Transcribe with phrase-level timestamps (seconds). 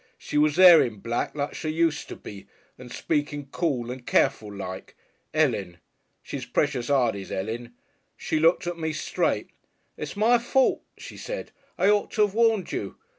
[0.17, 4.51] She was there in black like she used to be and speaking cool and careful
[4.51, 4.95] like.
[5.31, 5.77] 'Elen!...
[6.23, 7.75] She's precious 'ard, is 'Elen.
[8.17, 9.51] She looked at me straight.
[9.97, 12.97] 'It's my fault,' she said, 'I ought to 'ave warned you....